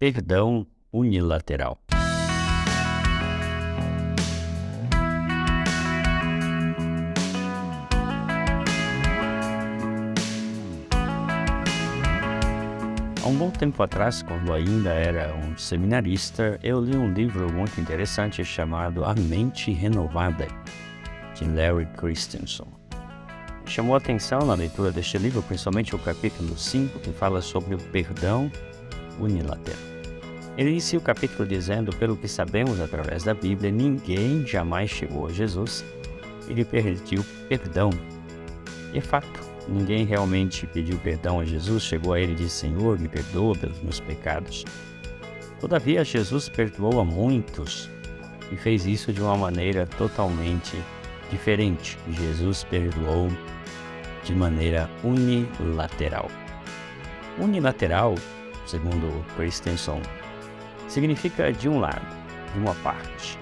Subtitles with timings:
[0.00, 1.78] Perdão unilateral.
[13.22, 17.78] Há um bom tempo atrás, quando ainda era um seminarista, eu li um livro muito
[17.78, 20.48] interessante chamado A Mente Renovada,
[21.34, 22.64] de Larry Christensen.
[23.66, 28.50] Chamou atenção na leitura deste livro, principalmente o capítulo 5, que fala sobre o perdão
[29.20, 29.90] unilateral.
[30.56, 35.32] Ele inicia o capítulo dizendo: Pelo que sabemos através da Bíblia, ninguém jamais chegou a
[35.32, 35.84] Jesus
[36.48, 37.90] e lhe pediu perdão.
[38.92, 42.98] E é fato, ninguém realmente pediu perdão a Jesus, chegou a ele e disse: Senhor,
[42.98, 44.64] me perdoa pelos meus pecados.
[45.60, 47.88] Todavia, Jesus perdoou a muitos
[48.50, 50.76] e fez isso de uma maneira totalmente
[51.30, 51.98] diferente.
[52.08, 53.30] Jesus perdoou
[54.24, 56.28] de maneira unilateral.
[57.38, 58.14] Unilateral,
[58.70, 60.00] segundo Christensen,
[60.88, 62.06] significa de um lado,
[62.52, 63.38] de uma parte.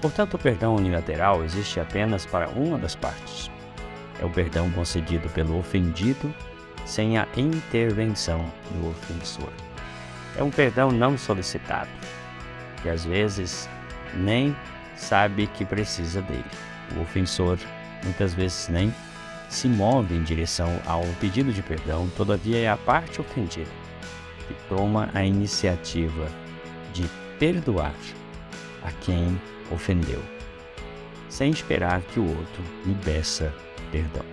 [0.00, 3.50] Portanto, o perdão unilateral existe apenas para uma das partes.
[4.20, 6.34] É o perdão concedido pelo ofendido
[6.86, 9.52] sem a intervenção do ofensor.
[10.38, 11.90] É um perdão não solicitado,
[12.82, 13.68] que às vezes
[14.14, 14.56] nem
[14.94, 16.44] sabe que precisa dele.
[16.96, 17.58] O ofensor
[18.04, 18.94] muitas vezes nem
[19.48, 23.85] se move em direção ao pedido de perdão, todavia é a parte ofendida
[24.46, 26.28] que toma a iniciativa
[26.92, 27.08] de
[27.38, 27.94] perdoar
[28.82, 29.38] a quem
[29.70, 30.22] ofendeu,
[31.28, 33.52] sem esperar que o outro lhe peça
[33.90, 34.24] perdão.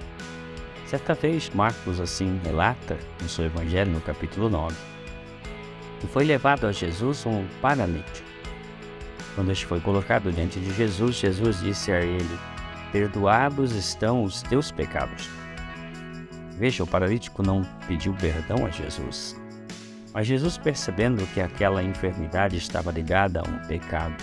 [0.86, 4.76] Certa vez, Marcos assim relata no seu Evangelho, no capítulo 9,
[6.00, 8.28] que foi levado a Jesus um paralítico.
[9.36, 12.38] Quando este foi colocado diante de Jesus, Jesus disse a ele:
[12.92, 15.28] Perdoados estão os teus pecados.
[16.58, 19.36] Veja, o paralítico não pediu perdão a Jesus,
[20.14, 24.16] mas Jesus, percebendo que aquela enfermidade estava ligada a um pecado,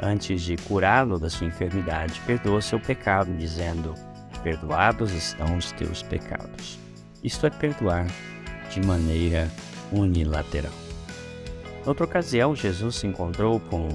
[0.00, 3.94] antes de curá-lo da sua enfermidade, perdoou seu pecado, dizendo:
[4.44, 6.78] Perdoados estão os teus pecados.
[7.22, 8.06] Isto é perdoar
[8.70, 9.50] de maneira
[9.90, 10.72] unilateral.
[11.84, 13.88] Outra ocasião, Jesus se encontrou com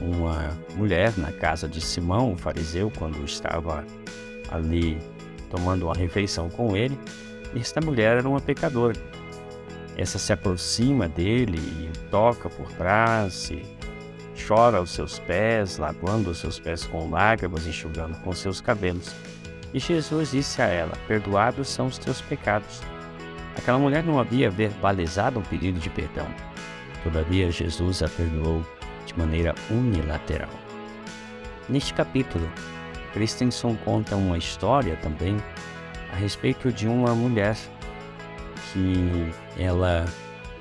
[0.00, 3.84] uma mulher na casa de Simão, o fariseu, quando estava
[4.50, 4.98] ali
[5.48, 6.98] tomando uma refeição com ele.
[7.54, 8.94] E esta mulher era uma pecadora
[10.00, 13.62] essa se aproxima dele e toca por trás e
[14.46, 19.14] chora aos seus pés, lavando os seus pés com lágrimas, enxugando com seus cabelos.
[19.74, 22.80] E Jesus disse a ela: Perdoados são os teus pecados.
[23.56, 26.26] Aquela mulher não havia verbalizado um pedido de perdão.
[27.02, 28.64] Todavia, Jesus a perdoou
[29.04, 30.50] de maneira unilateral.
[31.68, 32.50] Neste capítulo,
[33.12, 35.36] Christensen conta uma história também
[36.12, 37.56] a respeito de uma mulher
[38.72, 40.06] que ela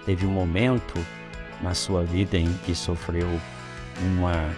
[0.05, 0.93] teve um momento
[1.61, 3.27] na sua vida em que sofreu
[4.01, 4.49] uma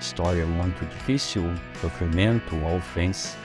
[0.00, 1.42] história muito difícil,
[1.80, 3.36] sofrimento, uma ofensa,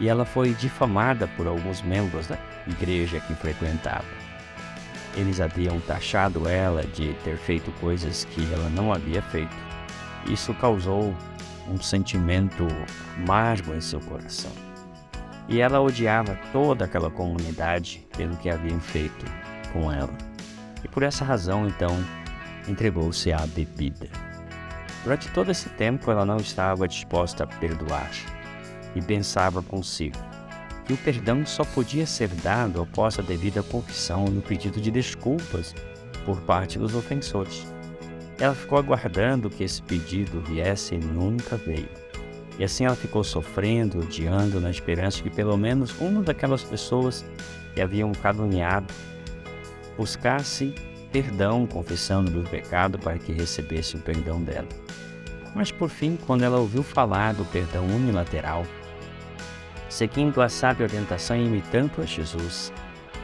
[0.00, 4.04] e ela foi difamada por alguns membros da igreja que frequentava.
[5.16, 9.56] Eles haviam taxado ela de ter feito coisas que ela não havia feito.
[10.26, 11.14] Isso causou
[11.66, 12.66] um sentimento
[13.16, 14.67] amargo em seu coração
[15.48, 19.24] e ela odiava toda aquela comunidade pelo que haviam feito
[19.72, 20.12] com ela.
[20.84, 21.96] E por essa razão, então,
[22.68, 24.08] entregou-se à bebida.
[25.02, 28.10] Durante todo esse tempo, ela não estava disposta a perdoar
[28.94, 30.18] e pensava consigo
[30.84, 35.74] que o perdão só podia ser dado após a devida confissão no pedido de desculpas
[36.24, 37.66] por parte dos ofensores.
[38.40, 42.07] Ela ficou aguardando que esse pedido viesse e nunca veio.
[42.58, 47.24] E assim ela ficou sofrendo, odiando, na esperança de que pelo menos uma daquelas pessoas
[47.74, 48.92] que haviam caluniado
[49.96, 50.74] buscasse
[51.12, 54.68] perdão, confessando do pecado para que recebesse o perdão dela.
[55.54, 58.66] Mas por fim, quando ela ouviu falar do perdão unilateral,
[59.88, 62.72] seguindo a sábia orientação e imitando a Jesus,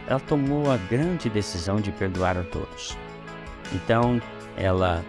[0.06, 2.97] ela tomou a grande decisão de perdoar a todos.
[3.72, 4.21] Então,
[4.57, 5.04] ela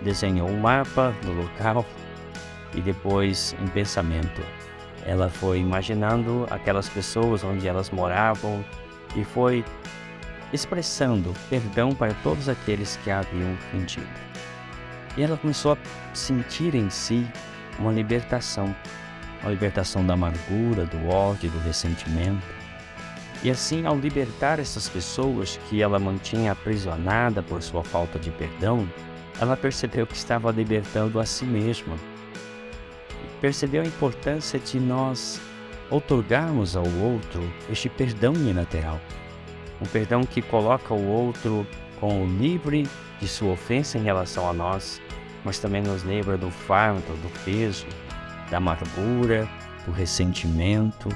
[0.00, 1.84] desenhou um mapa no local
[2.74, 4.42] e depois em pensamento.
[5.06, 8.64] Ela foi imaginando aquelas pessoas onde elas moravam
[9.14, 9.64] e foi
[10.52, 14.06] expressando perdão para todos aqueles que a haviam ofendido.
[15.16, 15.78] E ela começou a
[16.14, 17.26] sentir em si
[17.78, 18.74] uma libertação,
[19.42, 22.42] uma libertação da amargura, do ódio, do ressentimento.
[23.42, 28.88] E assim, ao libertar essas pessoas que ela mantinha aprisionada por sua falta de perdão,
[29.40, 31.96] ela percebeu que estava libertando a si mesma
[33.44, 35.38] percebeu a importância de nós
[35.90, 38.98] outorgarmos ao outro este perdão unilateral.
[39.82, 41.66] Um perdão que coloca o outro
[42.00, 42.88] com o livre
[43.20, 44.98] de sua ofensa em relação a nós,
[45.44, 47.84] mas também nos livra do fardo, do peso,
[48.50, 49.46] da amargura,
[49.84, 51.10] do ressentimento,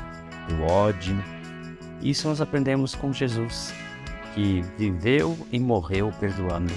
[0.51, 1.17] do ódio.
[2.03, 3.73] Isso nós aprendemos com Jesus,
[4.35, 6.75] que viveu e morreu perdoando,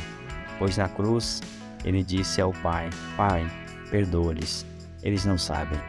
[0.57, 1.41] pois na cruz
[1.83, 3.45] ele disse ao Pai: Pai,
[3.89, 4.65] perdoa-lhes,
[5.03, 5.79] eles não sabem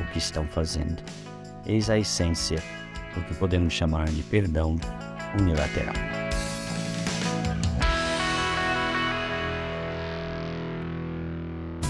[0.00, 1.02] o que estão fazendo.
[1.64, 2.62] Eis a essência
[3.14, 4.76] do que podemos chamar de perdão
[5.38, 5.94] unilateral.